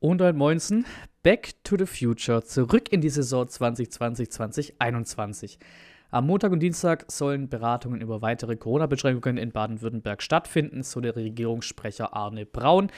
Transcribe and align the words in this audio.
Und 0.00 0.22
ein 0.22 0.36
Moinsen, 0.36 0.86
Back 1.24 1.54
to 1.64 1.76
the 1.76 1.84
Future, 1.84 2.44
zurück 2.44 2.92
in 2.92 3.00
die 3.00 3.08
Saison 3.08 3.46
2020-2021. 3.46 5.58
Am 6.12 6.28
Montag 6.28 6.52
und 6.52 6.60
Dienstag 6.60 7.10
sollen 7.10 7.48
Beratungen 7.48 8.00
über 8.00 8.22
weitere 8.22 8.54
Corona-Beschränkungen 8.54 9.38
in 9.38 9.50
Baden-Württemberg 9.50 10.22
stattfinden, 10.22 10.84
so 10.84 11.00
der 11.00 11.16
Regierungssprecher 11.16 12.14
Arne 12.14 12.46
Braun. 12.46 12.92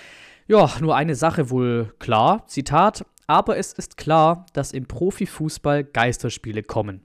Ja, 0.47 0.71
nur 0.83 0.95
eine 0.95 1.15
Sache 1.15 1.49
wohl 1.49 1.95
klar, 1.99 2.47
Zitat, 2.49 3.07
aber 3.27 3.57
es 3.57 3.73
ist 3.73 3.97
klar, 3.97 4.45
dass 4.53 4.73
im 4.73 4.85
Profifußball 4.85 5.85
Geisterspiele 5.85 6.63
kommen. 6.63 7.01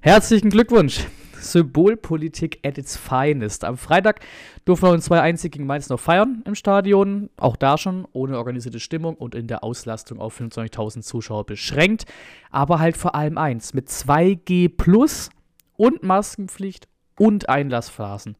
Herzlichen 0.00 0.50
Glückwunsch! 0.50 1.06
Symbolpolitik 1.52 2.60
at 2.64 2.78
its 2.78 2.96
finest. 2.96 3.64
Am 3.64 3.76
Freitag 3.76 4.20
durften 4.64 4.86
wir 4.86 4.92
uns 4.92 5.10
2-1 5.10 5.48
gegen 5.50 5.66
Mainz 5.66 5.88
noch 5.88 6.00
feiern 6.00 6.42
im 6.46 6.54
Stadion. 6.54 7.30
Auch 7.36 7.56
da 7.56 7.78
schon 7.78 8.06
ohne 8.12 8.38
organisierte 8.38 8.80
Stimmung 8.80 9.14
und 9.14 9.34
in 9.34 9.46
der 9.46 9.62
Auslastung 9.62 10.20
auf 10.20 10.40
25.000 10.40 11.02
Zuschauer 11.02 11.44
beschränkt. 11.44 12.06
Aber 12.50 12.80
halt 12.80 12.96
vor 12.96 13.14
allem 13.14 13.38
eins: 13.38 13.74
mit 13.74 13.88
2G 13.88 14.68
plus 14.76 15.30
und 15.76 16.02
Maskenpflicht 16.02 16.88
und 17.18 17.48
Einlassphasen. 17.48 18.36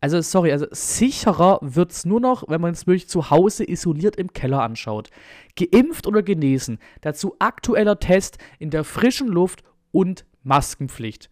Also, 0.00 0.20
sorry, 0.20 0.52
also 0.52 0.66
sicherer 0.70 1.58
wird 1.62 1.90
es 1.90 2.04
nur 2.04 2.20
noch, 2.20 2.44
wenn 2.48 2.60
man 2.60 2.72
es 2.72 2.86
wirklich 2.86 3.08
zu 3.08 3.30
Hause 3.30 3.68
isoliert 3.68 4.16
im 4.16 4.32
Keller 4.32 4.62
anschaut. 4.62 5.10
Geimpft 5.56 6.06
oder 6.06 6.22
genesen. 6.22 6.78
Dazu 7.00 7.34
aktueller 7.38 7.98
Test 7.98 8.38
in 8.58 8.70
der 8.70 8.84
frischen 8.84 9.28
Luft 9.28 9.64
und 9.92 10.26
Maskenpflicht. 10.42 11.30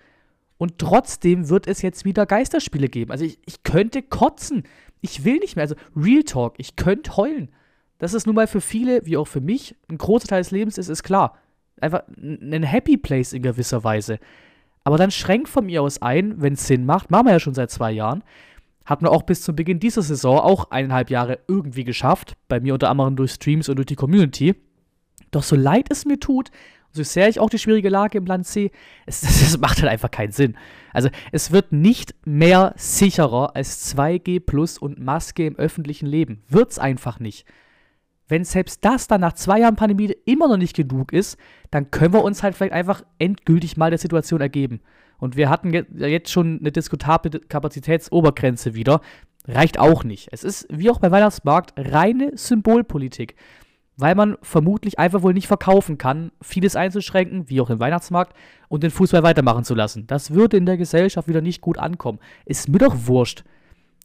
Und 0.59 0.79
trotzdem 0.79 1.49
wird 1.49 1.67
es 1.67 1.83
jetzt 1.83 2.05
wieder 2.05 2.27
Geisterspiele 2.27 2.89
geben. 2.89 3.11
Also 3.11 3.25
ich, 3.25 3.39
ich 3.47 3.63
könnte 3.63 4.03
kotzen. 4.03 4.65
Ich 5.01 5.25
will 5.25 5.39
nicht 5.39 5.57
mehr. 5.57 5.65
Also 5.65 5.75
Real 5.97 6.23
Talk, 6.23 6.55
ich 6.59 6.77
könnte 6.77 7.17
heulen. 7.17 7.51
Dass 7.99 8.15
es 8.15 8.27
nun 8.27 8.35
mal 8.35 8.47
für 8.47 8.61
viele, 8.61 9.05
wie 9.07 9.17
auch 9.17 9.27
für 9.27 9.41
mich, 9.41 9.77
ein 9.89 9.99
großer 9.99 10.29
Teil 10.29 10.43
des 10.43 10.51
Lebens 10.51 10.79
ist, 10.79 10.89
ist 10.89 11.03
klar. 11.03 11.39
Einfach 11.81 12.03
ein 12.17 12.63
Happy 12.63 12.97
Place 12.97 13.33
in 13.33 13.43
gewisser 13.43 13.85
Weise. 13.85 14.19
Aber 14.85 14.99
dann 14.99 15.11
schränkt 15.11 15.49
von 15.49 15.67
mir 15.67 15.83
aus 15.83 16.03
ein, 16.03 16.41
wenn 16.41 16.53
es 16.53 16.67
Sinn 16.67 16.85
macht, 16.85 17.11
machen 17.11 17.27
wir 17.27 17.33
ja 17.33 17.41
schon 17.41 17.55
seit 17.55 17.71
zwei 17.71 17.91
Jahren, 17.91 18.23
hat 18.85 19.01
man 19.01 19.11
auch 19.11 19.23
bis 19.23 19.41
zum 19.41 19.57
Beginn 19.57 19.81
dieser 19.81 20.03
Saison 20.03 20.39
auch 20.39 20.71
eineinhalb 20.71 21.09
Jahre 21.09 21.39
irgendwie 21.49 21.85
geschafft. 21.85 22.37
Bei 22.49 22.61
mir 22.61 22.75
unter 22.75 22.91
anderem 22.91 23.17
durch 23.17 23.33
Streams 23.33 23.71
und 23.71 23.77
durch 23.77 23.87
die 23.87 23.97
Community. 23.97 24.55
Doch 25.31 25.43
so 25.43 25.57
leid 25.57 25.87
es 25.91 26.05
mir 26.05 26.21
tut, 26.21 26.51
so 26.95 27.03
sehr 27.03 27.29
ich 27.29 27.41
auch 27.41 27.51
die 27.51 27.59
schwierige 27.59 27.89
Lage 27.89 28.19
im 28.19 28.27
Land 28.27 28.47
sehe, 28.47 28.71
es, 29.05 29.21
das 29.23 29.59
macht 29.59 29.83
halt 29.83 29.91
einfach 29.91 30.11
keinen 30.11 30.33
Sinn. 30.33 30.57
Also 30.93 31.09
es 31.33 31.51
wird 31.51 31.73
nicht 31.73 32.15
mehr 32.25 32.73
sicherer 32.77 33.57
als 33.57 33.95
2G 33.95 34.41
Plus 34.41 34.79
und 34.79 34.99
Maske 34.99 35.47
im 35.47 35.57
öffentlichen 35.57 36.07
Leben. 36.07 36.43
Wird's 36.49 36.79
einfach 36.79 37.19
nicht. 37.19 37.47
Wenn 38.27 38.45
selbst 38.45 38.85
das 38.85 39.07
dann 39.07 39.21
nach 39.21 39.35
zwei 39.35 39.61
Jahren 39.61 39.77
Pandemie 39.77 40.17
immer 40.25 40.49
noch 40.49 40.57
nicht 40.57 40.75
genug 40.75 41.13
ist, 41.13 41.37
dann 41.71 41.91
können 41.91 42.15
wir 42.15 42.25
uns 42.25 42.43
halt 42.43 42.55
vielleicht 42.55 42.73
einfach 42.73 43.03
endgültig 43.19 43.77
mal 43.77 43.91
der 43.91 43.99
Situation 43.99 44.41
ergeben. 44.41 44.81
Und 45.19 45.37
wir 45.37 45.51
hatten 45.51 45.73
jetzt 45.73 46.31
schon 46.31 46.61
eine 46.61 46.73
diskutable 46.73 47.41
Kapazitätsobergrenze 47.41 48.75
wieder. 48.75 49.01
Reicht 49.47 49.79
auch 49.79 50.05
nicht. 50.05 50.29
Es 50.33 50.43
ist, 50.43 50.67
wie 50.71 50.91
auch 50.91 51.01
bei 51.01 51.11
Weihnachtsmarkt, 51.11 51.75
reine 51.77 52.33
Symbolpolitik 52.35 53.37
weil 53.97 54.15
man 54.15 54.37
vermutlich 54.43 54.99
einfach 54.99 55.23
wohl 55.23 55.35
nicht 55.35 55.47
verkaufen 55.47 55.99
kann, 55.99 56.33
vieles 56.43 56.77
einzuschränken, 56.77 57.49
wie 57.49 57.61
auch 57.61 57.71
im 57.71 57.81
Weihnachtsmarkt, 57.81 58.35
und 58.69 58.83
den 58.83 58.91
Fußball 58.91 59.23
weitermachen 59.23 59.65
zu 59.65 59.75
lassen. 59.75 60.07
Das 60.07 60.33
würde 60.33 60.57
in 60.57 60.67
der 60.67 60.77
Gesellschaft 60.77 61.29
wieder 61.29 61.41
nicht 61.41 61.61
gut 61.61 61.79
ankommen. 61.79 62.19
Ist 62.45 62.69
mir 62.69 62.79
doch 62.79 62.95
wurscht. 63.07 63.45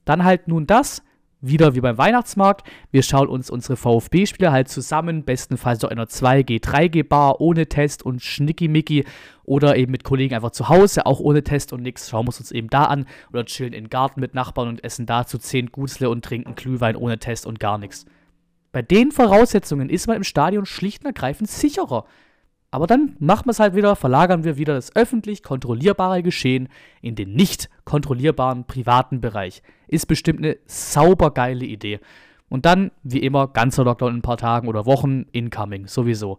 Dann 0.05 0.23
halt 0.23 0.47
nun 0.47 0.67
das, 0.67 1.01
wieder 1.41 1.75
wie 1.75 1.81
beim 1.81 1.97
Weihnachtsmarkt. 1.97 2.67
Wir 2.91 3.03
schauen 3.03 3.27
uns 3.27 3.49
unsere 3.49 3.77
VfB-Spieler 3.77 4.51
halt 4.51 4.67
zusammen, 4.67 5.23
bestenfalls 5.23 5.79
doch 5.79 5.89
in 5.89 5.97
einer 5.97 6.07
2G, 6.07 6.61
3G-Bar 6.61 7.39
ohne 7.41 7.67
Test 7.67 8.03
und 8.03 8.21
Schnickimicki 8.21 9.05
oder 9.43 9.77
eben 9.77 9.91
mit 9.91 10.03
Kollegen 10.03 10.35
einfach 10.35 10.51
zu 10.51 10.69
Hause, 10.69 11.05
auch 11.05 11.19
ohne 11.19 11.43
Test 11.43 11.73
und 11.73 11.81
nichts. 11.81 12.09
Schauen 12.09 12.25
wir 12.27 12.37
uns 12.37 12.51
eben 12.51 12.69
da 12.69 12.85
an 12.85 13.05
oder 13.31 13.45
chillen 13.45 13.73
im 13.73 13.89
Garten 13.89 14.19
mit 14.19 14.33
Nachbarn 14.33 14.67
und 14.67 14.83
essen 14.83 15.05
dazu 15.05 15.37
10 15.37 15.71
Gutzle 15.71 16.09
und 16.09 16.23
trinken 16.25 16.55
Glühwein 16.55 16.95
ohne 16.95 17.19
Test 17.19 17.45
und 17.45 17.59
gar 17.59 17.77
nichts. 17.77 18.05
Bei 18.71 18.81
den 18.81 19.11
Voraussetzungen 19.11 19.89
ist 19.89 20.07
man 20.07 20.17
im 20.17 20.23
Stadion 20.23 20.65
schlicht 20.65 21.03
und 21.03 21.07
ergreifend 21.07 21.49
sicherer. 21.49 22.05
Aber 22.71 22.85
dann 22.85 23.15
machen 23.19 23.47
wir 23.47 23.51
es 23.51 23.59
halt 23.59 23.73
wieder, 23.73 23.95
verlagern 23.95 24.43
wir 24.43 24.57
wieder 24.57 24.75
das 24.75 24.95
öffentlich 24.95 25.41
kontrollierbare 25.41 26.21
Geschehen 26.21 26.69
in 27.01 27.15
den 27.15 27.33
nicht 27.33 27.69
kontrollierbaren 27.83 28.65
privaten 28.65 29.21
Bereich. 29.21 29.63
Ist 29.87 30.07
bestimmt 30.07 30.39
eine 30.39 30.57
sauber 30.67 31.31
geile 31.33 31.65
Idee. 31.65 31.99
Und 32.47 32.65
dann, 32.65 32.91
wie 33.01 33.19
immer, 33.19 33.47
ganzer 33.47 33.83
Lockdown 33.83 34.11
in 34.11 34.17
ein 34.17 34.21
paar 34.23 34.37
Tagen 34.37 34.67
oder 34.67 34.85
Wochen, 34.85 35.25
incoming, 35.31 35.87
sowieso. 35.87 36.33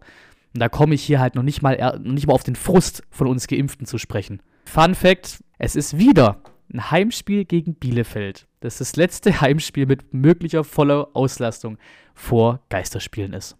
Und 0.53 0.59
da 0.59 0.69
komme 0.69 0.95
ich 0.95 1.03
hier 1.03 1.19
halt 1.19 1.35
noch 1.35 1.43
nicht, 1.43 1.61
mal, 1.61 1.99
noch 2.01 2.13
nicht 2.13 2.27
mal 2.27 2.33
auf 2.33 2.43
den 2.43 2.55
Frust 2.55 3.03
von 3.09 3.27
uns 3.27 3.47
Geimpften 3.47 3.85
zu 3.85 3.97
sprechen. 3.97 4.41
Fun 4.65 4.95
Fact: 4.95 5.43
Es 5.57 5.75
ist 5.75 5.97
wieder 5.97 6.41
ein 6.73 6.91
Heimspiel 6.91 7.45
gegen 7.45 7.75
Bielefeld. 7.75 8.47
Das 8.59 8.77
das 8.77 8.95
letzte 8.95 9.41
Heimspiel 9.41 9.85
mit 9.85 10.13
möglicher 10.13 10.63
voller 10.63 11.09
Auslastung 11.13 11.77
vor 12.13 12.61
Geisterspielen 12.69 13.33
ist. 13.33 13.57